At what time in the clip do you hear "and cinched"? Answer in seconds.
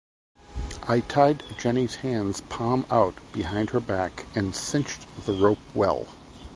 4.33-5.05